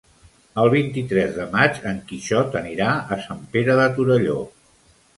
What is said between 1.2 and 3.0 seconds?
de maig en Quixot anirà